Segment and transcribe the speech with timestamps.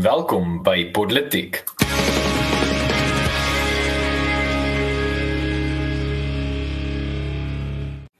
[0.00, 1.58] Welkom by Politiek.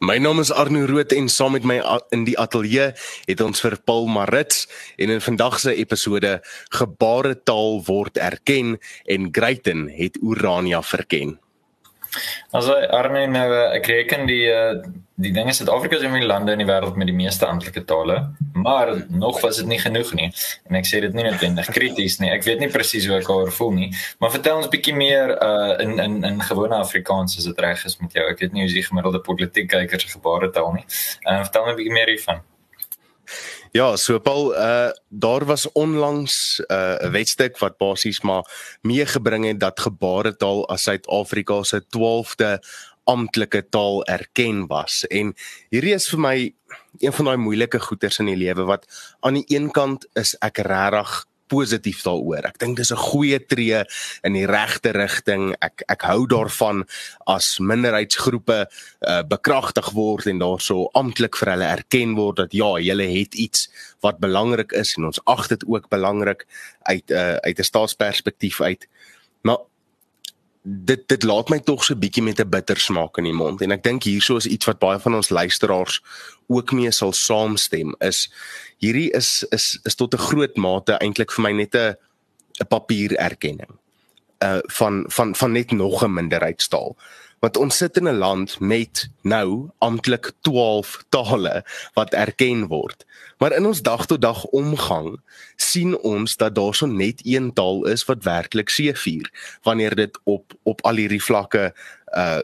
[0.05, 1.79] My naam is Arno Rood en saam met my
[2.13, 2.91] in die ateljee
[3.25, 4.67] het ons vir Paul Marits
[5.01, 6.43] en in vandag se episode
[6.77, 8.77] gebaretaal word erken
[9.09, 11.39] en Greyton het Urania verken.
[12.51, 13.47] Also Arne nou
[13.77, 14.81] ek reken die eh,
[15.21, 17.45] die ding is Suid-Afrika is een van die lande in die wêreld met die meeste
[17.47, 18.17] amptelike tale,
[18.57, 20.31] maar nog was dit nie genoeg nie.
[20.71, 22.31] En ek sê dit nie noodwendig krities nie.
[22.33, 25.77] Ek weet nie presies hoe ek oor voel nie, maar vertel ons bietjie meer uh
[25.85, 28.25] in in in gewone Afrikaans as dit reg is met jou.
[28.33, 30.87] Ek weet nie hoe jy gemiddelde politiek kykers se gebaretaal nie.
[31.27, 32.41] Ehm uh, vertel my bietjie meer hiervan.
[33.73, 39.61] Ja, so Paul, uh daar was onlangs uh 'n wetstuk wat basies maar meegebring het
[39.61, 42.59] dat gebaretaal as Suid-Afrika se 12de
[43.05, 45.07] amptelike taal erken was.
[45.07, 45.35] En
[45.69, 46.55] hierdie is vir my
[46.99, 48.87] een van daai moeilike goeters in die lewe wat
[49.21, 52.47] aan die een kant is ek regtig positief daaroor.
[52.49, 53.85] Ek dink dis 'n goeie tree
[54.23, 55.55] in die regte rigting.
[55.61, 56.85] Ek ek hou daarvan
[57.27, 63.09] as minderheidsgroepe uh, bekragtig word en daarso amptelik vir hulle erken word dat ja, hulle
[63.09, 63.69] het iets
[64.01, 66.47] wat belangrik is en ons ag dit ook belangrik
[66.89, 68.89] uit uh, uit 'n staatsperspektief uit.
[69.43, 69.59] Maar
[70.63, 73.63] dit dit laat my tog so 'n bietjie met 'n bitter smaak in die mond.
[73.63, 76.03] En ek dink hierso is iets wat baie van ons luisteraars
[76.47, 78.31] ook mee sal saamstem is
[78.79, 81.97] hierdie is is is tot 'n groot mate eintlik vir my net 'n
[82.61, 83.79] 'n papiererkenning.
[84.45, 86.97] Uh van van van net nog 'n minderheidstaal
[87.41, 93.05] want ons sit in 'n land met nou amptelik 12 tale wat erken word.
[93.39, 95.21] Maar in ons dag tot dag omgang
[95.57, 99.31] sien ons dat daar so net een taal is wat werklik seëvier
[99.63, 101.75] wanneer dit op op al hierdie vlakke
[102.15, 102.41] uh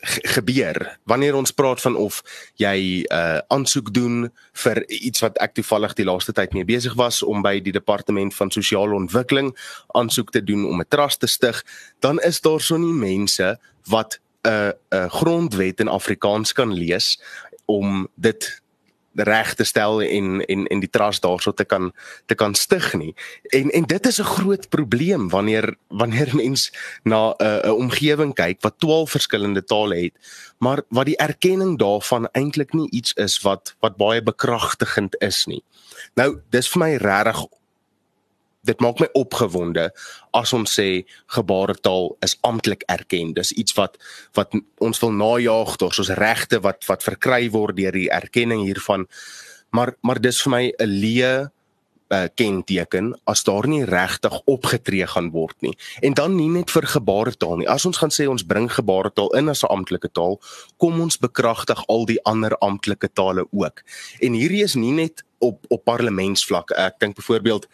[0.00, 2.22] gebeur wanneer ons praat van of
[2.54, 6.94] jy 'n uh, aansoek doen vir iets wat ek toevallig die laaste tyd mee besig
[6.94, 11.26] was om by die departement van sosiale ontwikkeling aansoek te doen om 'n trust te
[11.26, 11.64] stig
[11.98, 17.20] dan is daar so nie mense wat 'n 'n grondwet in Afrikaans kan lees
[17.66, 18.62] om dit
[19.12, 21.92] reg te stel en en en die trust daarso te kan
[22.26, 23.14] te kan stig nie.
[23.42, 28.60] En en dit is 'n groot probleem wanneer wanneer mens na 'n 'n omgewing kyk
[28.60, 30.14] wat 12 verskillende tale het,
[30.58, 35.62] maar wat die erkenning daarvan eintlik nie iets is wat wat baie bekragtigend is nie.
[36.14, 37.46] Nou, dis vir my regtig
[38.68, 39.88] dit maak my opgewonde
[40.36, 43.34] as ons sê gebaretaal is amptelik erken.
[43.36, 43.98] Dis iets wat
[44.38, 49.08] wat ons wil najag, daar's ons regte wat wat verkry word deur die erkenning hiervan.
[49.72, 51.34] Maar maar dis vir my 'n leë
[52.08, 55.76] uh, kenteken as daar nie regtig opgetree gaan word nie.
[56.00, 57.68] En dan nie net vir gebaretaal nie.
[57.68, 60.40] As ons gaan sê ons bring gebaretaal in as 'n amptelike taal,
[60.76, 63.82] kom ons bekragtig al die ander amptelike tale ook.
[64.20, 66.70] En hierdie is nie net op op parlementsvlak.
[66.70, 67.66] Ek dink byvoorbeeld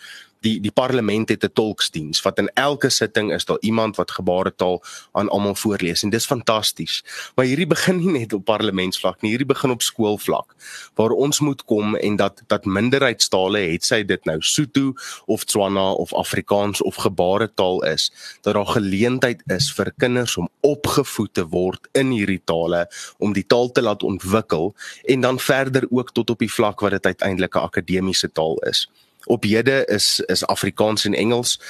[0.44, 4.82] die die parlement het 'n tolksdiens wat in elke sitting is daar iemand wat gebaretaal
[5.12, 7.04] aan almal voorlees en dis fantasties.
[7.34, 10.54] Maar hierdie begin nie net op parlementsvlak nie, hierdie begin op skoolvlak
[10.94, 14.92] waar ons moet kom en dat dat minderheidstale het sy dit nou Sotho
[15.26, 18.10] of Tswana of Afrikaans of gebaretaal is,
[18.42, 22.86] dat daar geleentheid is vir kinders om opgevoed te word in hierdie tale
[23.18, 24.74] om die taal te laat ontwikkel
[25.04, 28.88] en dan verder ook tot op die vlak wat dit uiteindelik 'n akademiese taal is
[29.24, 31.60] op hede is is Afrikaans en Engels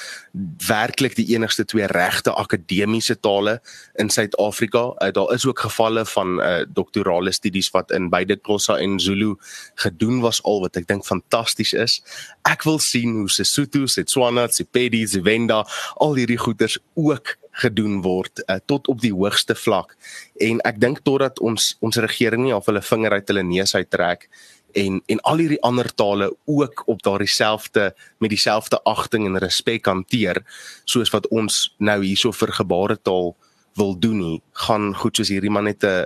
[0.67, 3.61] werklik die enigste twee regte akademiese tale
[3.95, 4.83] in Suid-Afrika.
[4.97, 9.35] Uh, daar is ook gevalle van uh, doktorale studies wat in beide Xhosa en Zulu
[9.75, 12.01] gedoen was al wat ek dink fantasties is.
[12.43, 15.63] Ek wil sien hoe Sesotho, Setswana, Sepedi, Sevenda
[15.95, 19.95] al hierdie goeters ook gedoen word uh, tot op die hoogste vlak.
[20.43, 24.27] En ek dink totdat ons ons regering nie af hulle vinger uit hulle neus uittrek
[24.75, 29.85] en en al hierdie ander tale ook op daardie selfde met dieselfde agting en respek
[29.85, 30.43] hanteer
[30.83, 33.35] soos wat ons nou hierso vir gebaretaal
[33.75, 36.05] wil doen nie gaan goed soos hierdie man net 'n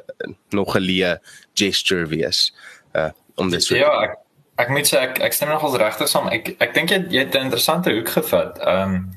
[0.50, 1.18] nog 'n leë
[1.54, 2.54] gesture wees
[2.94, 4.18] uh om dit Ja, ek
[4.60, 6.28] ek moet sê ek ek stem nogals regtig saam.
[6.28, 8.60] Ek ek dink jy jy het 'n interessante hoek gevat.
[8.60, 9.14] Ehm um,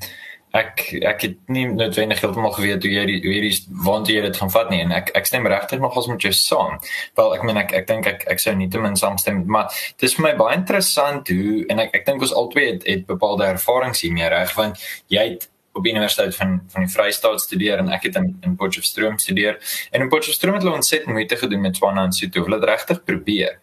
[0.53, 4.37] ek ek het nie noodwendig heeltemal geweet hoe jy die hoe hierdie waant jy dit
[4.37, 6.77] gaan vat nie en ek ek stem regtig nogals met jou saam.
[7.17, 10.05] Wel ek meen ek ek dink ek ek sou nie te min saamstem maar dit
[10.09, 13.49] is vir my baie interessant hoe en ek ek dink ons albei het, het bepaalde
[13.55, 18.03] ervarings hiermee reg want jy het op universiteit van van die Vrystaat studeer en ek
[18.07, 19.57] het in in Potchefstroom studeer
[19.91, 22.43] en in Potchefstroom het hulle ontsettend moeite gedoen met Swana en Sotho.
[22.45, 23.57] Hulle het regtig probeer.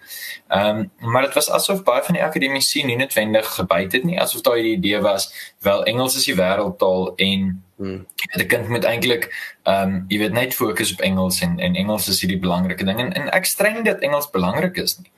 [0.50, 4.20] Ehm um, maar dit was asof baie van die akademici nie noodwendig gebyt het nie,
[4.20, 5.30] asof daar hierdie idee was
[5.66, 8.06] wel Engels is die wêreldtaal en Hmm.
[8.36, 9.22] Die kind moet eintlik
[9.64, 13.00] ehm um, jy weet net fokus op Engels en en Engels is hierdie belangrike ding
[13.00, 15.08] en, en ek streng nie dat Engels belangrik is nie.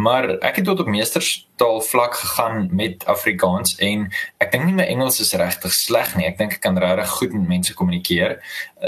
[0.00, 4.08] Maar ek het tot op meesterstaal vlak gegaan met Afrikaans en
[4.40, 6.24] ek dink nie my Engels is regtig sleg nie.
[6.30, 8.38] Ek dink ek kan regtig goed met mense kommunikeer.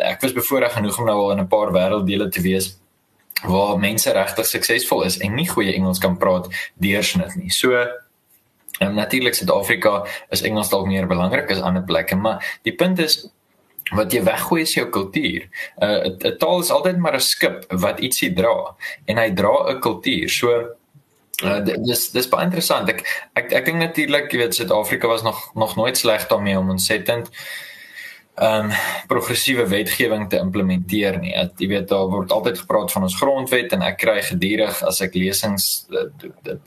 [0.09, 2.79] Ek was bevoorreg genoeg om nou al in 'n paar wêrelddele te wees
[3.46, 6.49] waar mense regtig suksesvol is en nie goeie Engels kan praat
[6.82, 7.50] deursnit nie.
[7.50, 7.87] So
[8.79, 13.26] en natuurlik Suid-Afrika is Engels dalk meer belangrik as ander plekke, maar die punt is
[13.96, 15.49] wat jy weggooi is jou kultuur.
[15.81, 18.75] 'n uh, 'n taal is altyd maar 'n skip wat ietsie dra
[19.06, 20.29] en hy dra 'n kultuur.
[20.29, 20.79] So
[21.38, 22.88] Uh, dis dis baie interessant.
[22.88, 23.05] Ek
[23.38, 27.31] ek ek dink natuurlik, jy weet Suid-Afrika was nog nog nooit sleg daarmee om ontsettend
[28.40, 28.70] um
[29.08, 31.32] progressiewe wetgewing te implementeer nie.
[31.58, 35.17] Jy weet daar word altyd gepraat van ons grondwet en ek kry gedurig as ek
[35.19, 36.06] lesings eh,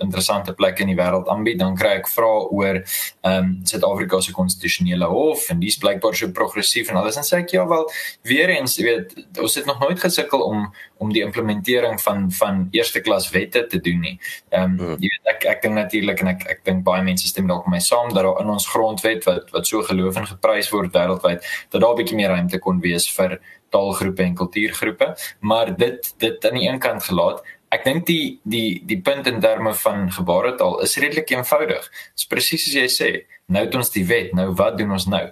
[0.03, 2.81] interessante plekke in die wêreld aanbied, dan kry ek vrae oor
[3.27, 7.55] um Suid-Afrika se konstitusionele hof en dis blykbaar so progressief en alles en sê ek
[7.55, 7.87] ja wel
[8.27, 10.65] weer eens jy weet ons het nog nooit gesukkel om
[11.01, 14.17] om die implementering van van eerste klas wette te doen nie.
[14.57, 17.65] Um jy weet ek ek dink natuurlik en ek ek dink baie mense stem dalk
[17.65, 20.93] met my saam dat daar in ons grondwet wat wat so geloof en geprys word
[20.93, 26.13] wêreldwyd dat daar 'n bietjie meer ruimte kon wees vir taalgroepe en kultuurgroepe, maar dit
[26.17, 27.43] dit aan die een kant gelaat.
[27.69, 31.89] Ek dink die die die punt in terme van gebaretaal is redelik eenvoudig.
[31.89, 35.07] Dit is presies soos jy sê, nou het ons die wet, nou wat doen ons
[35.07, 35.31] nou?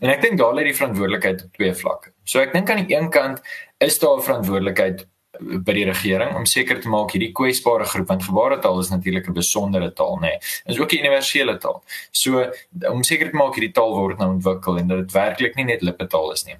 [0.00, 2.12] En ek dink daar lê die verantwoordelikheid op twee vlakke.
[2.24, 3.40] So ek dink aan die een kant
[3.78, 5.06] is daar 'n verantwoordelikheid
[5.40, 9.32] by die regering om seker te maak hierdie kwesbare groep want gebaretaal is natuurlik 'n
[9.32, 10.20] besondere taal nê.
[10.20, 10.38] Nee.
[10.66, 11.82] Is ook 'n universele taal.
[12.10, 12.50] So
[12.90, 15.82] om seker te maak hierdie taal word nou ontwikkel en dat dit werklik nie net
[15.82, 16.56] lippetaal is nie.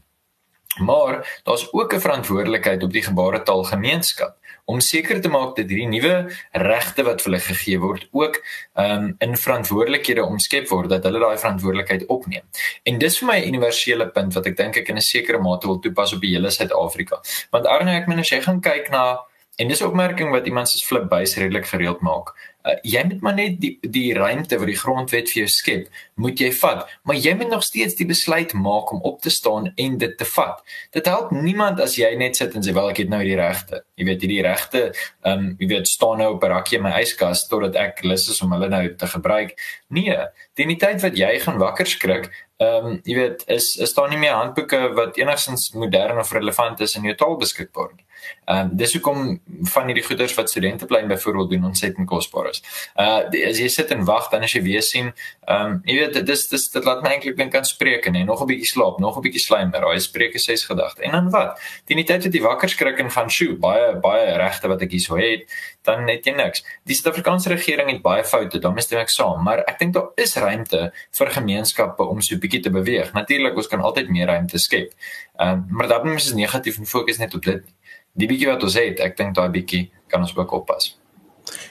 [0.78, 4.36] Maar daar's ook 'n verantwoordelikheid op die gebaretaal gemeenskap
[4.68, 8.36] om seker te maak dat hierdie nuwe regte wat vir hulle gegee word ook
[8.76, 12.44] um, in verantwoordelikhede omskep word dat hulle daai verantwoordelikheid opneem.
[12.84, 15.66] En dis vir my 'n universele punt wat ek dink ek in 'n sekere mate
[15.66, 17.20] wil toepas op die hele Suid-Afrika.
[17.50, 19.24] Want Arne, ek meen as jy gaan kyk na
[19.56, 22.34] en dis 'n opmerking wat iemand soos Flip Buys redelik gereeld maak
[22.66, 26.40] uh, jy moet maar net die die ruimte wat die grondwet vir jou skep, moet
[26.40, 29.98] jy vat, maar jy moet nog steeds die besluit maak om op te staan en
[29.98, 30.62] dit te vat.
[30.94, 33.82] Dit help niemand as jy net sit en sê wel ek het nou die regte.
[33.98, 34.84] Jy weet hierdie regte,
[35.24, 38.28] ehm um, jy weet staan nou op 'n rakkie in my yskas totdat ek lus
[38.28, 39.54] is om hulle nou te gebruik.
[39.88, 40.16] Nee,
[40.54, 44.08] teen die tyd wat jy gaan wakker skrik, ehm um, jy weet is is daar
[44.10, 48.04] nie meer handboeke wat enigstens modern of relevant is in jou taal beskikbaar nie.
[48.44, 49.40] Ehm uh, dis hoekom
[49.72, 52.62] van hierdie goeders wat studente plein byvoorbeeld doen ontsettend kosbaar is.
[52.96, 55.12] Uh die, as jy sit en wag dan as jy weer sien,
[55.46, 58.24] ehm um, jy weet dit is dis dit laat my eintlik dink aan spreuke nê,
[58.26, 61.02] nog 'n bietjie slaap, nog 'n bietjie slymer, daai spreuke ses gedagte.
[61.02, 61.60] En dan wat?
[61.86, 65.16] Die tyd wat jy wakker skrik en gaan sjoe, baie baie regte wat ek hierso
[65.16, 65.46] het,
[65.84, 66.64] dan net jy niks.
[66.84, 70.36] Die Suid-Afrikaanse regering het baie foute, dan stem ek saam, maar ek dink daar is
[70.36, 73.12] ruimte vir gemeenskappe om so 'n bietjie te beweeg.
[73.12, 74.92] Natuurlik, ons kan altyd meer ruimte skep.
[75.36, 77.76] Ehm um, maar dan moet ons negatief en fokus net op dit nie
[78.18, 80.94] die bietjie wat ons het, ek dink daai bietjie kan ons ook oppas.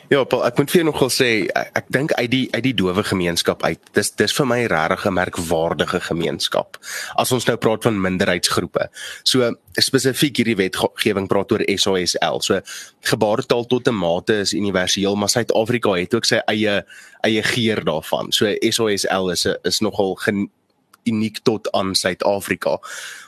[0.10, 2.74] Ja, Paul, ek moet vir jou nogal sê ek, ek dink uit die uit die
[2.80, 3.82] dowe gemeenskap uit.
[3.94, 6.80] Dis dis vir my regtig 'n merkwaardige gemeenskap.
[7.14, 8.90] As ons nou praat van minderheidsgroepe.
[9.24, 12.42] So spesifiek hierdie wetgewing praat oor SASL.
[12.42, 12.62] So
[13.04, 16.84] gebaretaal tot 'n mate is universeel, maar Suid-Afrika het ook sy eie
[17.22, 18.32] eie geur daarvan.
[18.32, 20.16] So SASL is 'n is nogal
[21.08, 22.80] uniek tot aan Suid-Afrika.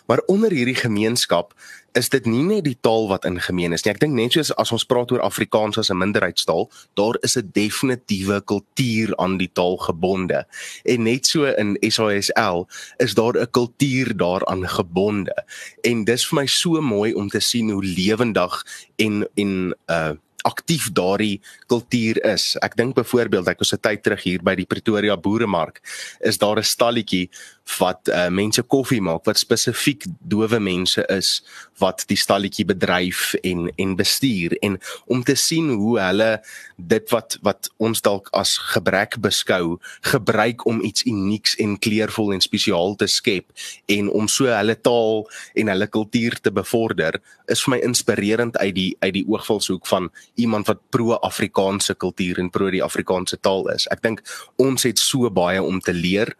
[0.07, 1.53] Maar onder hierdie gemeenskap
[1.97, 3.93] is dit nie net die taal wat ingemeen is nie.
[3.93, 7.49] Ek dink net soos as ons praat oor Afrikaans as 'n minderheidstaal, daar is 'n
[7.53, 10.45] definitiewe kultuur aan die taal gebonde.
[10.85, 12.67] En net so in SASL
[12.97, 15.35] is daar 'n kultuur daaraan gebonde.
[15.83, 18.65] En dis vir my so mooi om te sien hoe lewendig
[18.97, 22.53] en en uh aktief daardie kultuur is.
[22.63, 25.81] Ek dink byvoorbeeld ek was 'n tyd terug hier by die Pretoria Boeremark,
[26.19, 27.29] is daar 'n stalletjie
[27.77, 31.39] wat uh, mense koffie maak wat spesifiek dowe mense is
[31.79, 36.29] wat die stalletjie bedryf en en bestuur en om te sien hoe hulle
[36.77, 39.77] dit wat wat ons dalk as gebrek beskou
[40.11, 43.45] gebruik om iets unieks en kleurvol en spesiaal te skep
[43.87, 48.75] en om so hulle taal en hulle kultuur te bevorder is vir my inspirerend uit
[48.75, 53.87] die uit die oogvalshoek van iemand wat pro-Afrikaanse kultuur en pro die Afrikaanse taal is.
[53.93, 54.23] Ek dink
[54.61, 56.33] ons het so baie om te leer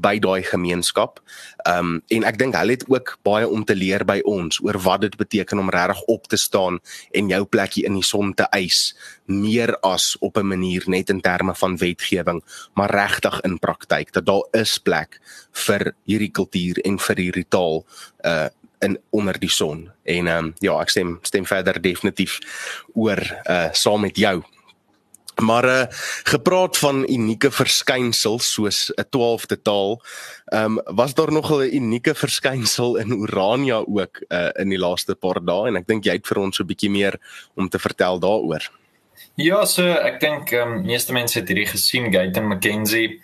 [0.00, 1.20] by daai gemeenskap.
[1.66, 4.78] Ehm um, en ek dink hulle het ook baie om te leer by ons oor
[4.84, 6.80] wat dit beteken om regtig op te staan
[7.12, 8.94] en jou plekkie in die son te eis,
[9.26, 12.42] meer as op 'n manier net in terme van wetgewing,
[12.74, 15.20] maar regtig in praktyk dat daar is plek
[15.52, 17.84] vir hierdie kultuur en vir hierdie taal
[18.24, 18.48] uh
[18.80, 19.90] in onder die son.
[20.04, 22.38] En ehm um, ja, ek stem stem verder definitief
[22.94, 24.42] oor uh saam met jou.
[25.40, 25.84] Maar uh
[26.24, 30.02] gepraat van unieke verskynsels soos 'n 12de taal,
[30.44, 35.14] ehm um, was daar nog 'n unieke verskynsel in Urania ook uh in die laaste
[35.14, 37.20] paar dae en ek dink jy het vir ons 'n bietjie meer
[37.54, 38.70] om te vertel daaroor.
[39.34, 43.22] Ja, so ek dink ehm um, meeste mense het hierdie gesien Gaitan McKenzie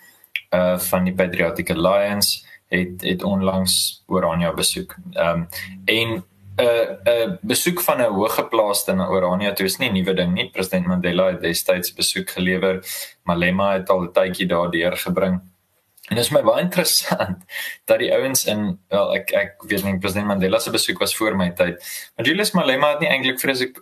[0.53, 4.95] uh van die Patriotic Alliance het het onlangs Urania besoek.
[5.13, 5.47] Ehm um,
[5.85, 6.23] en
[6.57, 10.13] 'n uh, 'n uh, besoek van 'n hoëgeplaaste na Orania toe is nie 'n nuwe
[10.13, 10.49] ding nie.
[10.49, 12.81] President Mandela het destyds besoek gelewer.
[13.23, 15.41] Malema het al 'n tydjie daar deurgebring.
[16.07, 17.41] En dit is my baie interessant
[17.89, 21.35] dat die ouens in wel ek ek weet nie president Mandela se besoek was voor
[21.35, 21.81] my tyd.
[22.15, 23.81] Maar Julius Malema het nie eintlik vreeslik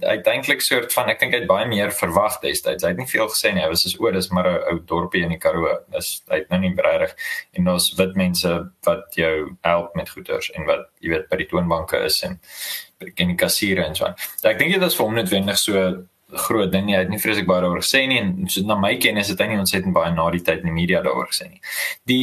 [0.00, 2.86] uiteindelik soort van ek dink hy het baie meer verwag destyds.
[2.86, 3.64] Hy het nie veel gesê nie.
[3.64, 5.80] Hy was soos o, dis maar 'n ou dorpie in die Karoo.
[5.92, 7.16] Dis hy het nou nie regtig
[7.52, 8.54] en daar's wit mense
[8.86, 12.38] wat jou help met goeders en wat jy weet by die toonbanke is en
[12.98, 14.14] by die kassiere en so aan.
[14.44, 16.96] Ek dink dit is vir hom netwendig so groot ding nie.
[16.96, 19.52] Hy het nie vreeslik baie daaroor gesê nie en so na my kennis het hy
[19.52, 21.62] nie ontsettend baie na die tyd in die media daaroor gesê nie.
[22.08, 22.22] Die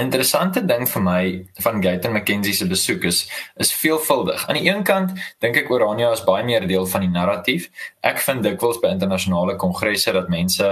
[0.00, 1.22] interessante ding vir my
[1.60, 3.24] van Gaitan McKenzie se besoek is
[3.60, 4.46] is veelvuldig.
[4.48, 5.12] Aan die een kant
[5.44, 7.68] dink ek Orania is baie meer deel van die narratief.
[8.00, 10.70] Ek vind dikwels by internasionale kongresse dat mense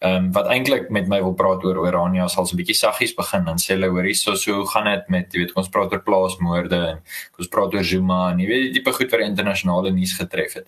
[0.00, 3.14] ehm um, wat eintlik met my wil praat oor Orania sal so 'n bietjie saggies
[3.14, 5.92] begin dan sê hulle hoor hierso so hoe gaan dit met jy weet ons praat
[5.92, 6.98] oor plaasmoorde en
[7.38, 10.66] ons praat oor Zuma en jy weet die tipe goed wat internasionale nuus getref het.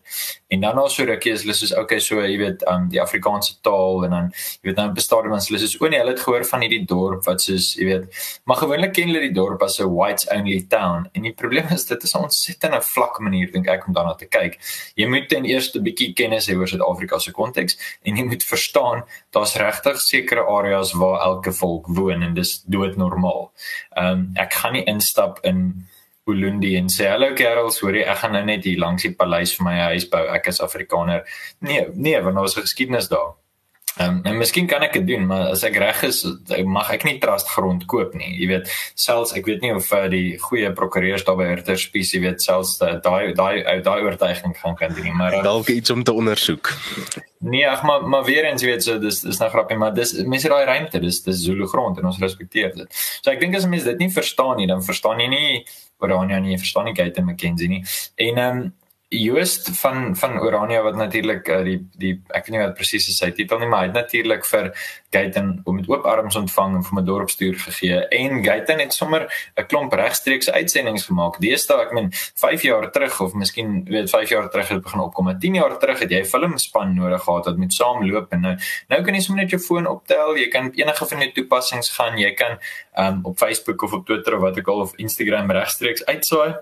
[0.48, 3.60] En dan also rukkie is hulle soos okay so jy weet ehm um, die Afrikaanse
[3.62, 4.30] taal en dan
[4.62, 7.24] jy weet dan bestaan ons hulle soos o nee hulle het gehoor van hierdie dorp
[7.26, 8.04] wat soos jy weet
[8.44, 11.84] maar gewoonlik ken hulle die dorp as 'n whites only town en die probleem is
[11.84, 14.58] dit is 'n vlak manier dink ek om daarna te kyk.
[14.96, 18.44] Jy moet ten eerste 'n bietjie kennis hê oor Suid-Afrika se konteks en jy moet
[18.44, 19.04] verstaan
[19.36, 23.50] daar's regtig sekere areas waar elke volk woon en dis doodnormaal.
[23.96, 25.68] Ehm um, ek gaan nie instap in
[26.26, 29.52] Ulundi en sê hallo kerels, hoor jy ek gaan nou net hier langs die paleis
[29.54, 30.24] vir my huis bou.
[30.34, 31.22] Ek is Afrikaner.
[31.62, 33.36] Nee, nee, want daar was 'n geskiedenis daar.
[33.96, 36.18] Ehm um, en miskien kan ek dit doen, maar as ek reg is,
[36.68, 38.34] mag ek nie trust grond koop nie.
[38.36, 42.12] Jy weet, selfs ek weet nie of uh, die goeie prokureurs daar by Herter Spies,
[42.12, 46.12] jy weet, selfs daai daai daai oortuiging gaan kan doen, maar dalk iets om te
[46.12, 46.74] ondersoek.
[47.40, 50.12] Nee, ag maar maar weer eens, jy weet, so dis dis nou grappie, maar dis
[50.28, 53.04] mense daai ruimte, dis dis Zulu grond en ons respekteer dit.
[53.22, 55.50] So ek dink as mense dit nie verstaan nie, dan verstaan jy nie
[56.04, 57.86] Orania nie, verstaan nie Kate McKenzie nie.
[58.28, 58.74] En ehm um,
[59.08, 63.20] Joost van van Orania wat natuurlik uh, die die ek weet nie wat presies is
[63.22, 64.72] sy titel nie maar hy het natuurlik vir
[65.14, 68.92] Gaten om met oop arms ontvang en vir my dorp stuur gegee en Gaten het
[68.92, 71.38] sommer 'n klomp regstreekse uitsendings gemaak.
[71.38, 75.24] Deesdae ek meen 5 jaar terug of miskien weet 5 jaar terug het begin opkom
[75.24, 78.56] maar 10 jaar terug het jy 'n filmspan nodig gehad wat met saamloop en nou
[78.88, 82.18] nou kan jy sommer net jou foon optel, jy kan enige van die toepassings gaan,
[82.18, 82.58] jy kan
[82.98, 86.54] um, op Facebook of op Twitter of wat ook al of Instagram regstreeks uitsaai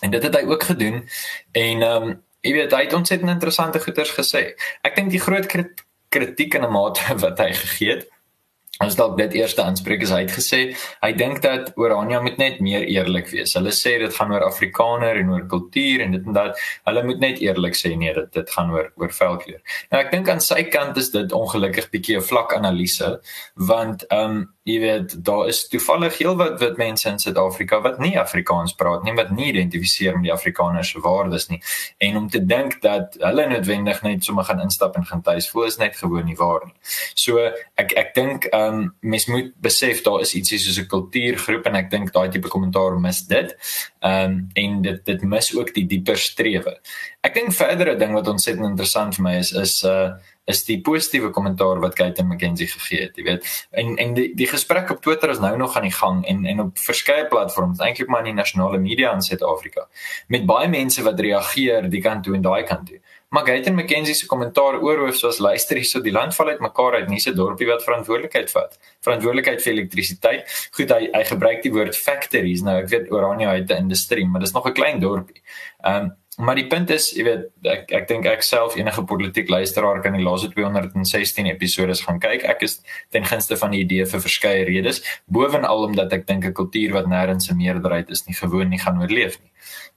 [0.00, 1.08] En dit het hy ook gedoen
[1.52, 4.54] en ehm um, jy weet hy het ontsettend interessante goeders gesê.
[4.86, 5.46] Ek dink die groot
[6.08, 8.06] kritiek in 'n mate wat hy gegee het
[8.84, 10.58] Ons dalk dit eerste aanspreek is hy het gesê
[11.00, 13.54] hy dink dat Orania moet net meer eerlik wees.
[13.56, 16.60] Hulle sê dit gaan oor Afrikaner en oor kultuur en dit en dat.
[16.84, 19.62] Hulle moet net eerlik sê nee, dit dit gaan oor oor velkleur.
[19.92, 23.16] Nou ek dink aan sy kant is dit ongelukkig bietjie 'n vlak analise
[23.54, 28.16] want ehm um, jy weet daar is toevallig heelwat wit mense in Suid-Afrika wat nie
[28.18, 31.60] Afrikaans praat nie, wat nie identifiseer met die Afrikanerse waardes nie.
[32.02, 35.68] En om te dink dat hulle noodwendig net sommer gaan instap en gaan tuis voel
[35.70, 36.74] is net gewoon nie waar nie.
[37.14, 37.38] So
[37.78, 41.74] ek ek dink ehm um, mens moet besef daar is ietsie soos 'n kultuurgroep en
[41.74, 43.56] ek dink daai tipe kommentaar mis dit.
[44.00, 46.78] Ehm um, en dit dit mis ook die dieper strewe.
[47.20, 50.10] Ek dink verdere ding wat ons net interessant vir my is is uh
[50.46, 53.46] is die positiewe kommentaar wat Kate McKenzie gegee het, jy weet.
[53.70, 56.60] En en die die gesprek op Twitter is nou nog aan die gang en en
[56.60, 59.88] op verskeie platforms, eintlik maar in die nasionale media in Suid-Afrika,
[60.28, 63.00] met baie mense wat reageer die kant toe en daai kant toe.
[63.36, 66.94] Maar Gaten McKenzie se kommentaar oor hoe soos luister hierso die land val uit mekaar
[66.94, 68.78] uit nie se dorpie wat verantwoordelikheid vat.
[69.04, 70.54] Verantwoordelikheid vir elektrisiteit.
[70.78, 72.62] Goed hy hy gebruik die woord factories.
[72.64, 75.42] Nou ek weet Orania het 'n industrie, maar dis nog 'n klein dorpie.
[75.84, 79.48] Ehm um, maar die punt is, jy weet, ek ek dink ek self enige politiek
[79.48, 82.44] luisteraar kan die laaste 216 episode gaan kyk.
[82.44, 86.52] Ek is ten gunste van die idee vir verskeie redes, bovenal omdat ek dink 'n
[86.52, 89.52] kultuur wat nêrens 'n meerderheid is nie gewoon nie gaan oorleef nie.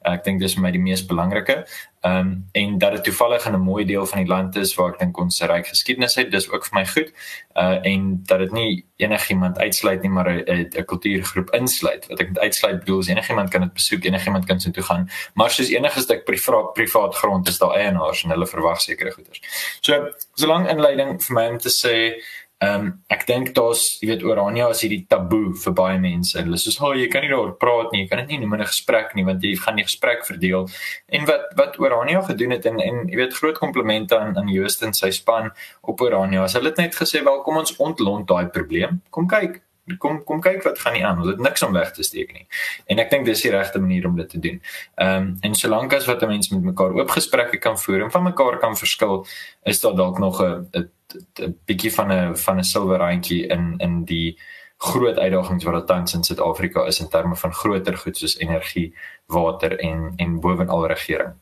[0.07, 1.65] Ek dink dis vir my die mees belangrike.
[2.01, 4.91] Ehm um, en dat dit toevallig in 'n mooi deel van die land is waar
[4.93, 7.11] ek dink ons ryk geskiedenis het, dis ook vir my goed.
[7.53, 12.07] Uh en dat dit nie enigiemand uitsluit nie, maar 'n 'n kultuurgroep insluit.
[12.07, 15.09] Wat ek met uitsluit bedoel is enigiemand kan dit besoek, enigiemand kan so toe gaan,
[15.33, 19.41] maar soos enige stuk privaat privaat grond is daar eienaars en hulle verwag sekere goederes.
[19.81, 22.23] So, so lank inleiding vir my om te sê
[22.59, 26.35] Ehm um, ek dink daar's jy weet Orania is hierdie taboe vir baie mense.
[26.35, 28.01] Hulle sê so, oh, jy kan nie daaroor praat nie.
[28.01, 30.67] Jy kan dit nie noem in 'n gesprek nie want jy gaan die gesprek verdeel.
[31.07, 34.83] En wat wat Orania gedoen het en en jy weet groot komplimente aan aan Joost
[34.83, 35.51] en sy span
[35.81, 36.47] op Orania.
[36.47, 39.01] Hulle het net gesê, "Wel, kom ons ontlont daai probleem.
[39.09, 39.61] Kom kyk,
[39.97, 41.19] kom kom kyk wat gaan nie aan.
[41.19, 42.47] Ons het niks om weg te steek nie.
[42.85, 44.61] En ek dink dis die regte manier om dit te doen.
[44.95, 48.11] Ehm um, en solank as wat 'n mens met mekaar oop gesprekke kan voer en
[48.11, 49.25] van mekaar kan verskil,
[49.63, 54.05] is daar dalk nog 'n 'n bietjie van 'n van 'n silwer randjie in in
[54.05, 54.37] die
[54.77, 58.95] groot uitdagings wat daar tans in Suid-Afrika is in terme van groter goed soos energie,
[59.25, 61.33] water en en bovenal regering.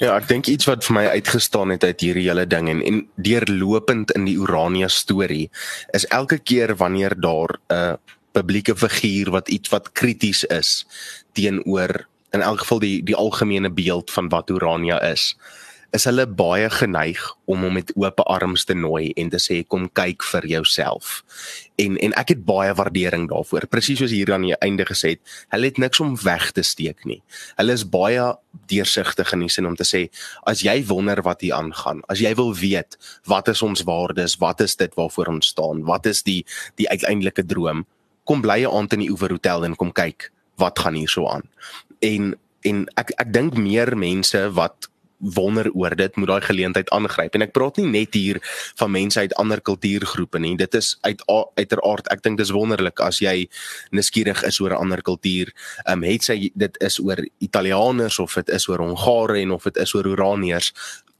[0.00, 3.00] Ja, ek dink iets wat vir my uitgestaan het uit hierdie hele ding en en
[3.20, 5.50] deurlopend in die Urania storie
[5.92, 7.98] is elke keer wanneer daar 'n
[8.32, 10.86] publieke figuur wat iets wat krities is
[11.36, 15.36] teenoor in elk geval die die algemene beeld van wat Urania is
[15.96, 17.20] is hulle baie geneig
[17.50, 21.20] om hom met oop arms te nooi en te sê kom kyk vir jouself.
[21.80, 23.66] En en ek het baie waardering daarvoor.
[23.72, 25.22] Presies soos hier aan die einde gesê het,
[25.54, 27.20] hulle het niks om weg te steek nie.
[27.58, 28.28] Hulle is baie
[28.70, 30.06] deursigtig in die sin om te sê
[30.50, 32.98] as jy wonder wat hier aangaan, as jy wil weet
[33.30, 36.44] wat is ons waardes, wat is dit waarvoor ons staan, wat is die
[36.78, 37.86] die uiteindelike droom,
[38.24, 40.30] kom bly 'n aand in die Oever Hotel en kom kyk
[40.60, 41.48] wat gaan hier so aan.
[42.00, 44.89] En en ek ek dink meer mense wat
[45.20, 47.34] wonder oor dit moet daai geleentheid aangryp.
[47.34, 48.40] En ek praat nie net hier
[48.80, 50.56] van mense uit ander kultuurgroepe nie.
[50.56, 51.22] Dit is uit
[51.56, 53.46] uiteraard ek dink dis wonderlik as jy
[53.92, 55.52] nuuskierig is oor 'n ander kultuur.
[55.84, 59.62] Ehm um, het sy dit is oor Italianers of dit is oor Hongare en of
[59.62, 60.72] dit is oor Uraniërs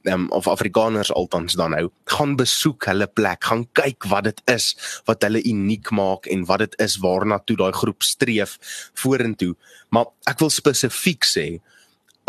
[0.03, 1.89] um, of Afrikaners altans dan nou.
[2.05, 4.73] Gaan besoek hulle plek gaan kyk wat dit is
[5.05, 8.57] wat hulle uniek maak en wat dit is waarna toe daai groep streef
[8.93, 9.55] vorentoe.
[9.89, 11.47] Maar ek wil spesifiek sê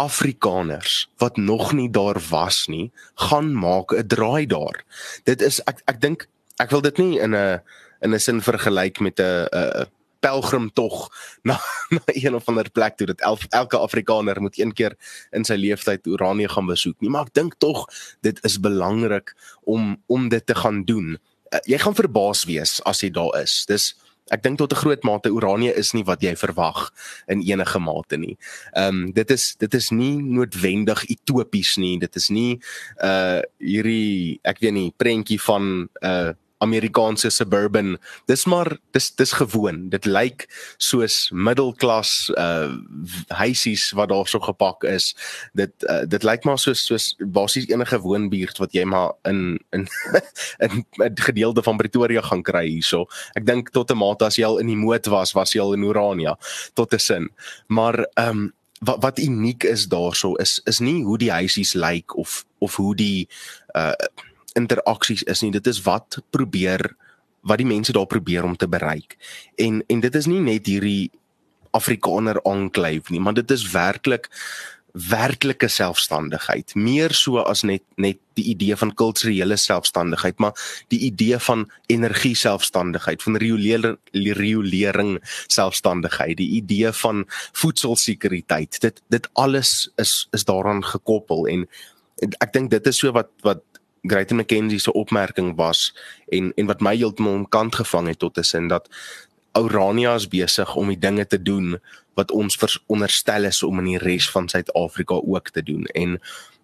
[0.00, 4.84] Afrikaners wat nog nie daar was nie, gaan maak 'n draai daar.
[5.25, 7.61] Dit is ek ek dink ek wil dit nie in 'n
[8.00, 9.87] in 'n sin vergelyk met 'n 'n
[10.22, 11.11] pelgrimtog
[11.42, 11.58] na
[11.94, 14.96] na een of ander plek toe dat el, elke Afrikaner moet een keer
[15.30, 17.84] in sy lewenstyd Oranje gaan besoek nie, maar ek dink tog
[18.26, 21.18] dit is belangrik om om dit te gaan doen.
[21.52, 23.64] Uh, jy gaan verbaas wees as jy daar is.
[23.66, 23.92] Dis
[24.32, 26.90] ek dink tot 'n groot mate Uranie is nie wat jy verwag
[27.28, 28.36] in enige mate nie.
[28.72, 31.98] Ehm um, dit is dit is nie noodwendig utopies nie.
[31.98, 32.60] Dit is nie
[33.02, 36.32] uh hierdie ek weet nie prentjie van 'n uh,
[36.62, 37.97] Amerikaanse suburban.
[38.31, 39.88] Dis maar dis dis gewoon.
[39.92, 40.47] Dit lyk
[40.78, 42.70] soos middelklas uh
[43.35, 45.12] huisies wat daar so gepak is.
[45.59, 49.88] Dit uh, dit lyk maar soos soos basies enige woonbuurt wat jy maar in in
[50.64, 53.07] in 'n gedeelte van Pretoria gaan kry hierso.
[53.35, 55.75] Ek dink tot 'n mate as jy al in die moed was, was jy al
[55.75, 56.38] in Urania
[56.75, 57.31] tot 'n sin.
[57.66, 62.16] Maar ehm um, wat wat uniek is daarso is is nie hoe die huisies lyk
[62.16, 63.29] of of hoe die
[63.79, 63.94] uh
[64.58, 65.52] interaksies is nie.
[65.54, 66.92] Dit is wat probeer
[67.42, 69.16] wat die mense daar probeer om te bereik.
[69.58, 71.10] En en dit is nie net hierdie
[71.72, 74.28] Afrikaner enclave nie, maar dit is werklik
[74.92, 80.52] werklike selfstandigheid meer so as net net die idee van kulturele selfstandigheid maar
[80.92, 85.14] die idee van energie selfstandigheid van riolering riolering
[85.46, 87.24] selfstandigheid die idee van
[87.62, 91.66] voedselsekuriteit dit dit alles is is daaraan gekoppel en
[92.44, 93.64] ek dink dit is so wat wat
[94.02, 95.96] Great McKenzie se opmerking was
[96.28, 98.88] en en wat my heeltemal om kant gevang het tot 'n sin dat
[99.52, 101.80] Orania is besig om die dinge te doen
[102.14, 105.84] wat ons veronderstel is om in die res van Suid-Afrika ook te doen.
[105.84, 106.20] En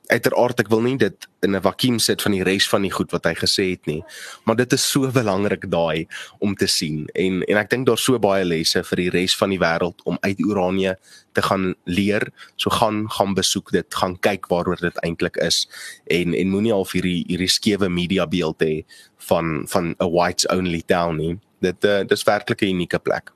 [0.08, 3.12] uiteraard ek wil nie dit in 'n vakuum sit van die res van die goed
[3.12, 4.02] wat hy gesê het nie
[4.44, 6.06] maar dit is so belangrik daai
[6.38, 7.06] om te sien.
[7.14, 10.18] En en ek dink daar's so baie lesse vir die res van die wêreld om
[10.20, 10.94] uit Uranie
[11.36, 12.28] te gaan leer.
[12.56, 15.66] So gaan gaan besoek dit gaan kyk waaroor dit eintlik is.
[16.06, 18.84] En en moenie al hierdie hierdie skewe media beeld hê
[19.30, 21.38] van van 'n whites only town nie.
[21.60, 23.32] Dit uh, dis werklik 'n unieke plek.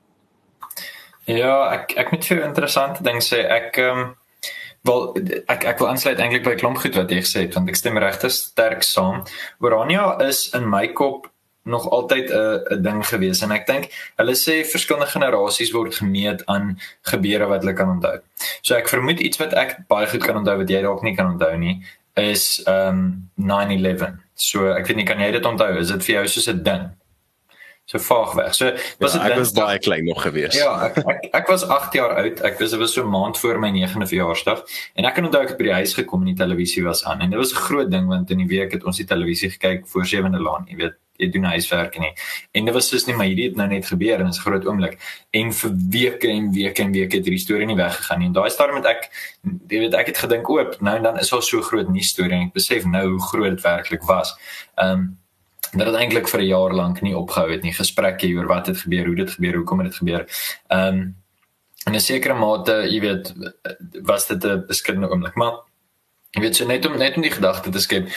[1.25, 3.45] Ja, ek ek moet vir interessante ding sê.
[3.47, 4.15] Ek ehm um,
[4.83, 5.03] Wel
[5.47, 7.99] ek ek wil aansluit eintlik by klomp goed wat jy gesê het want ek stem
[8.03, 9.21] regtig sterk saam.
[9.63, 11.29] Orania is in my kop
[11.63, 13.87] nog altyd 'n 'n ding gewees en ek dink
[14.19, 18.19] hulle sê verskillende generasies word gemeet aan gebeure wat hulle kan onthou.
[18.61, 21.31] So ek vermoed iets wat ek baie goed kan onthou wat jy dalk nie kan
[21.31, 21.81] onthou nie
[22.15, 24.19] is um 9/11.
[24.35, 25.77] So ek weet nie kan jy dit onthou?
[25.79, 26.91] Is dit vir jou soos 'n ding?
[27.85, 28.55] So vaag weg.
[28.55, 30.55] So was ja, dit ek was baie klein nog gewees.
[30.55, 32.39] Ja, ek ek, ek was 8 jaar oud.
[32.47, 34.63] Ek was dit was so 'n maand voor my 9de verjaarsdag
[34.95, 37.21] en ek kan onthou ek het by die huis gekom en die televisie was aan
[37.21, 39.87] en dit was 'n groot ding want in die week het ons die televisie gekyk
[39.87, 42.11] voor 7de laan, jy weet jy doen huiswerk nie.
[42.51, 44.47] En dit was soos nie maar hierdie het nou net gebeur en dit is 'n
[44.47, 44.97] groot oomblik.
[45.31, 48.27] En vir weke en weke en weke het hierdie storie nie weggegaan nie.
[48.27, 49.09] En daai stadium het ek
[49.69, 52.33] jy weet ek het gedink oop, nou en dan is al so groot nuus storie
[52.33, 54.35] en ek besef nou hoe groot dit werklik was.
[54.75, 55.17] Ehm um,
[55.73, 58.77] dat het eintlik vir 'n jaar lank nie opgehou het nie gesprekke oor wat het
[58.77, 60.25] gebeur, hoe dit gebeur, hoekom het dit gebeur.
[60.67, 61.15] Ehm um,
[61.85, 63.33] in 'n sekere mate, jy weet,
[64.01, 65.53] was dit 'n beskikbare oomblik, maar
[66.31, 68.09] jy weet so net om net om die gedagte te skep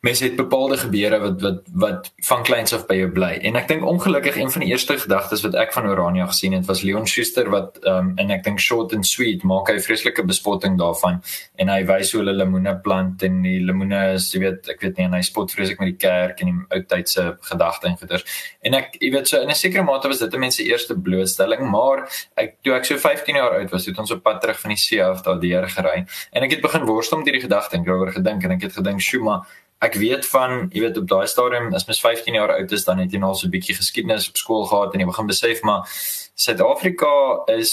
[0.00, 3.32] mense het bepaalde gebeure wat wat wat van kleins af by jou bly.
[3.48, 6.68] En ek dink ongelukkig een van die eerste gedagtes wat ek van Orania gesien het
[6.70, 10.22] was Leon Schuster wat ehm um, en ek dink short and sweet maak hy vreeslike
[10.22, 11.18] bespotting daarvan
[11.58, 15.00] en hy wys hoe hulle lemoene plant en die lemoene is jy weet ek weet
[15.00, 18.38] nie en hy spot vreeslik met die kerk en die ou tydse gedagte en goeders.
[18.62, 20.94] En ek jy weet so in 'n sekere mate was dit 'n mens se eerste
[20.94, 22.06] blootstelling, maar
[22.36, 24.78] ek toe ek so 15 jaar oud was, het ons op pad terug van die
[24.78, 28.12] see af daar deur gery en ek het begin worstel met hierdie gedagte en daaroor
[28.12, 29.44] gedink en ek het gedink, "Shuma,
[29.78, 32.98] ek weet van, jy weet op daai stadium as mens 15 jaar oud is, dan
[32.98, 35.62] het jy nou al so 'n bietjie geskiedenis op skool gehad en jy begin besef
[35.62, 35.86] maar
[36.34, 37.72] Suid-Afrika is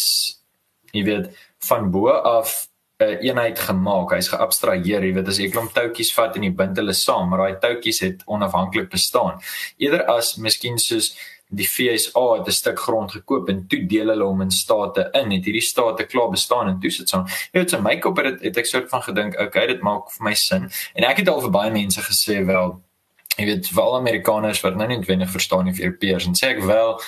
[0.93, 1.29] jy weet
[1.67, 2.67] van bo af
[2.99, 4.13] 'n uh, eenheid gemaak.
[4.15, 7.41] Hy's geabstraheer, jy weet as jy klomp toutjies vat en jy bind hulle saam, maar
[7.43, 9.41] daai toutjies het onafhanklik bestaan.
[9.77, 11.11] Eerder as miskien soos
[11.49, 15.31] die FSA het 'n stuk grond gekoop en toe deel hulle hom in state in.
[15.31, 17.25] Het hierdie state klaar bestaan en toe sit so.
[17.51, 20.23] Jy weet, so my kop het het ek soort van gedink, okay, dit maak vir
[20.23, 20.71] my sin.
[20.93, 22.81] En ek het al vir baie mense gesê wel
[23.35, 26.53] Jy weet, vir al Amerikaners wat nou nie noodwendig verstaan nie vir Europeërs en sê
[26.53, 27.01] ek wel,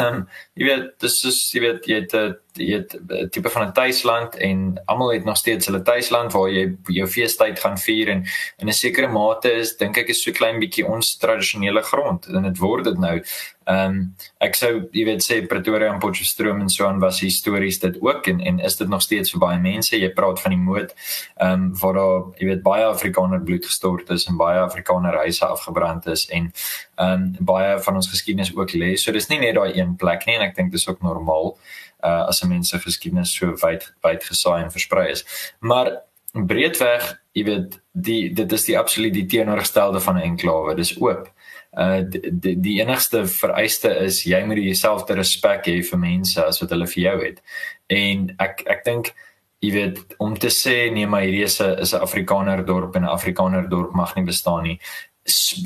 [0.00, 0.22] um,
[0.56, 3.72] jy weet, dis is jy weet jy het 'n jy het 'n tipe van 'n
[3.72, 8.24] tuisland en almal het nog steeds hulle tuisland waar jy jou feestyd gaan vier en
[8.58, 12.42] in 'n sekere mate is dink ek is so klein bietjie ons tradisionele grond en
[12.42, 13.22] dit word dit nou.
[13.66, 17.78] Ehm um, ek sou jy weet sê Pretoria en Potchefstroom en so aan was histories
[17.78, 20.60] dit ook en en is dit nog steeds vir baie mense jy praat van die
[20.60, 20.94] moed
[21.36, 25.46] ehm um, waar daar jy weet baie Afrikaner bloed gestort is en baie Afrikaner huise
[25.46, 26.52] afgebrand is en
[26.96, 28.96] ehm um, baie van ons geskiedenis ook lê.
[28.96, 31.56] So dis nie net daai een plek nie en ek dink dis ook normaal
[32.04, 35.24] uh as 'n mens se geskiedenis so wyd wyd gesaai en versprei is.
[35.60, 40.74] Maar breedweg, jy weet, die dit is die absoluut die teenoorgestelde van 'n enklawe.
[40.74, 41.30] Dis oop.
[41.72, 46.60] Uh die die enigste vereiste is jy moet jouself te respek hê vir mense as
[46.60, 47.42] wat hulle vir jou het.
[47.88, 49.14] En ek ek dink
[49.60, 53.02] jy weet om te sê nee maar hierdie is 'n is 'n Afrikaner dorp en
[53.02, 54.80] 'n Afrikaner dorp mag nie bestaan nie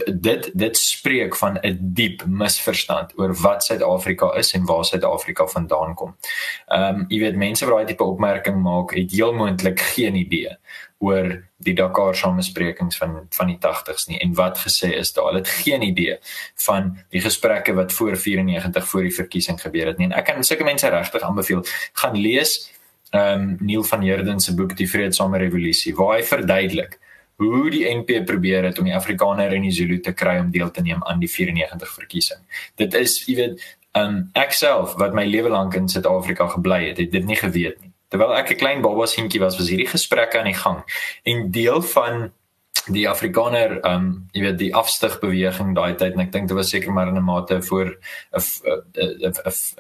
[0.07, 5.95] dit dit spreek van 'n diep misverstand oor wat Suid-Afrika is en waar Suid-Afrika vandaan
[5.95, 6.17] kom.
[6.67, 10.57] Ehm um, jy weet mense wat daai tipe opmerking maak, het heel moontlik geen idee
[10.99, 15.25] oor die Dakar samesprekings van van die 80s nie en wat gesê is daar.
[15.25, 16.19] Hulle het geen idee
[16.55, 20.07] van die gesprekke wat voor 94 voor die verkiesing gebeur het nie.
[20.07, 22.73] En ek kan sulke mense regtig aanbeveel gaan lees
[23.11, 26.99] ehm um, Neil van Heerden se boek Die Vreedsame Revolusie waar hy verduidelik
[27.41, 30.71] hoe die NP probeer het om die Afrikaner en die Zulu te kry om deel
[30.71, 32.41] te neem aan die 94 verkiesing.
[32.77, 33.63] Dit is, jy weet,
[33.97, 37.81] um, ek self wat my lewe lank in Suid-Afrika gebly het, het dit nie geweet
[37.81, 37.93] nie.
[38.13, 40.83] Terwyl ek 'n klein baba seentjie was, was hierdie gesprekke aan die gang.
[41.25, 42.33] En deel van
[42.93, 46.57] die Afrikaner ehm um, jy weet die afstig beweging daai tyd en ek dink dit
[46.57, 48.43] was seker maar in 'n mate voor 'n
[48.97, 49.33] 'n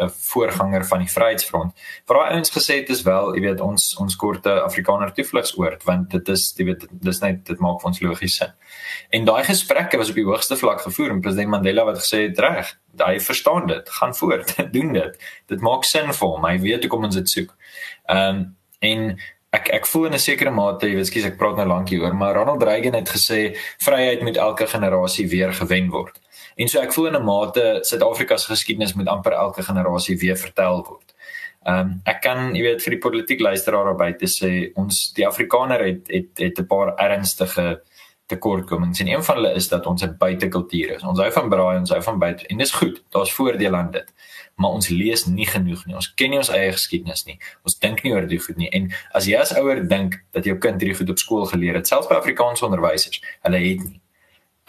[0.05, 1.73] 'n voorganger van die Vryheidsfront.
[2.07, 6.11] Vir daai ouens gesê het is wel, jy weet ons ons korte Afrikaner toevlugsoord want
[6.11, 8.53] dit is jy weet dis net dit maak vir ons logies sin.
[9.11, 12.38] En daai gesprekke was op die hoogste vlak gevoer en president Mandela wat gesê het
[12.38, 15.18] reg, hy verstaan dit, gaan voort, doen dit.
[15.46, 16.44] Dit maak sin vir hom.
[16.44, 17.55] Hy weet hoe kom ons dit soek.
[18.07, 19.18] Ehm um, en
[19.56, 22.14] ek ek voel in 'n sekere mate, jy weet, skus ek praat nou lank hieroor,
[22.14, 26.20] maar Ronald Reagan het gesê vryheid moet elke generasie weer gewen word.
[26.56, 30.36] En so ek voel in 'n mate Suid-Afrika se geskiedenis moet amper elke generasie weer
[30.36, 31.14] vertel word.
[31.66, 35.26] Ehm um, ek kan, jy weet, vir die politiek luisteraar daarby te sê ons die
[35.26, 37.82] Afrikaner het het het 'n paar ernstige
[38.28, 41.02] tekortkomings en een van hulle is dat ons 'n buitekultuur is.
[41.02, 43.02] Ons hou van braai, ons hou van buite en dis goed.
[43.10, 44.08] Daar's voordele aan dit
[44.61, 45.96] maar ons lees nie genoeg nie.
[45.96, 47.38] Ons ken nie ons eie geskiedenis nie.
[47.64, 48.68] Ons dink nie oor dit goed nie.
[48.77, 51.88] En as jy as ouer dink dat jou kind hierdie goed op skool geleer het,
[51.88, 54.01] selfs by Afrikaanse onderwysers, hulle het nie.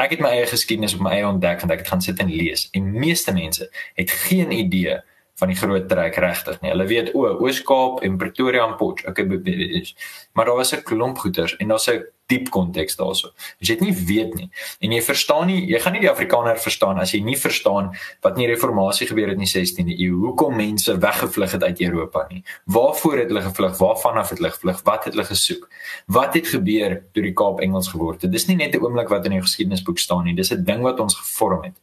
[0.02, 2.32] Ek het my eie geskiedenis op my eie ontdek want ek het gaan sit en
[2.32, 2.70] lees.
[2.78, 3.68] En meeste mense
[4.00, 5.02] het geen idee
[5.42, 6.72] van die groot trek regtig nie.
[6.72, 11.56] Hulle weet o, Oos-Kaap en Pretoria en Potch, okay, maar daar was 'n klomp goeters
[11.58, 13.32] en daar's 'n diep konteks daarso.
[13.62, 14.48] As jy dit nie weet nie
[14.82, 17.92] en jy verstaan nie, jy gaan nie die Afrikaner verstaan as jy nie verstaan
[18.26, 22.26] wat nie reformatie gebeur het in die 16de eeu, hoekom mense weggevlug het uit Europa
[22.30, 22.42] nie.
[22.72, 23.78] Waarvoor het hulle gevlug?
[23.80, 24.82] Waarvan af het hulle gevlug?
[24.88, 25.68] Wat het hulle gesoek?
[26.08, 28.32] Wat het gebeur toe die Kaap Engels geword het?
[28.32, 31.00] Dis nie net 'n oomblik wat in die geskiedenisboek staan nie, dis 'n ding wat
[31.00, 31.78] ons gevorm het.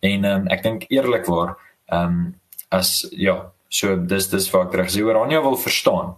[0.00, 1.56] En um, ek dink eerlikwaar,
[1.88, 2.34] ehm um,
[2.70, 6.16] as ja, so dis dis wat ek reg sê, Oranje wil verstaan.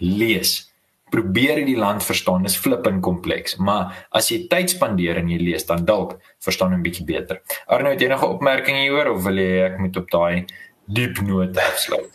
[0.00, 0.69] Lees
[1.10, 5.38] probeer in die land verstaan is flippend kompleks maar as jy tyd spandeer en jy
[5.42, 7.42] lees dan dalk verstaan 'n bietjie beter.
[7.66, 10.44] Arno het enige opmerkings hieroor of wil jy ek moet op daai
[10.86, 12.10] diep noot afsluit?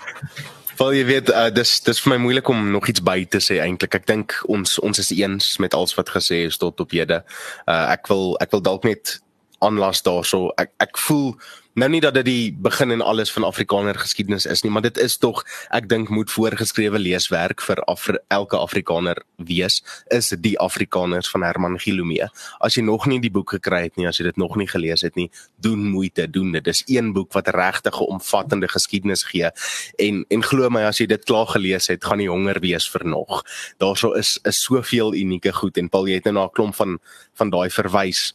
[0.78, 3.62] Wel jy weet uh, dis dis vir my moeilik om nog iets by te sê
[3.64, 7.22] eintlik ek dink ons ons is eens met alles wat gesê is tot op hede.
[7.64, 9.20] Uh, ek wil ek wil dalk net
[9.64, 10.50] aanlas daarso.
[10.60, 11.38] Ek ek voel
[11.76, 14.98] nou nie dat dit die begin en alles van Afrikaner geskiedenis is nie, maar dit
[15.02, 15.42] is tog
[15.76, 19.82] ek dink moet voorgeskrewe leeswerk vir Afri elke Afrikaner wees
[20.16, 22.30] is die Afrikaners van Herman Gilomee.
[22.64, 25.04] As jy nog nie die boek gekry het nie, as jy dit nog nie gelees
[25.04, 25.28] het nie,
[25.60, 26.64] doen moeite, doen dit.
[26.64, 29.52] Dis een boek wat regtig 'n omvattende geskiedenis gee
[30.00, 33.06] en en glo my as jy dit klaar gelees het, gaan jy honger wees vir
[33.06, 33.44] nog.
[33.78, 37.00] Daarso is is soveel unieke goed en Paul jy het nou na 'n klomp van
[37.34, 38.34] van daai verwys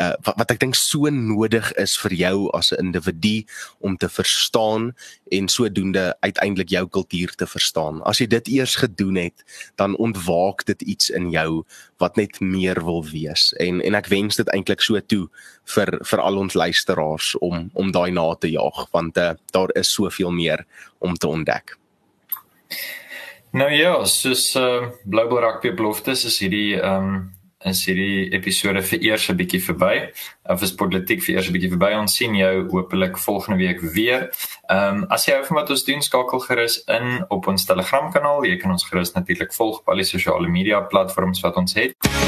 [0.00, 3.44] uh, wat, wat ek dink so nodig is vir jou as 'n individu
[3.80, 4.92] om te verstaan
[5.30, 8.02] en sodoende uiteindelik jou kultuur te verstaan.
[8.02, 9.44] As jy dit eers gedoen het,
[9.76, 11.64] dan ontwaak dit iets in jou
[11.98, 13.52] wat net meer wil wees.
[13.60, 15.28] En en ek wens dit eintlik so toe
[15.64, 19.92] vir vir al ons luisteraars om om daai na te jaag want uh, daar is
[19.92, 20.66] soveel meer
[20.98, 21.76] om te ontdek.
[23.52, 29.04] Nou ja, soos uh, Global Rugby beloftes is hierdie ehm um is hierdie episode vir
[29.08, 30.10] eers 'n bietjie verby.
[30.48, 31.92] Of is politiek vir eers 'n bietjie verby.
[31.98, 34.30] Ons sien jou hopelik volgende week weer.
[34.68, 38.12] Ehm um, as jy hou van wat ons doen, skakel gerus in op ons Telegram
[38.12, 38.44] kanaal.
[38.44, 42.21] Jy kan ons gerus natuurlik volg op al die sosiale media platforms wat ons het.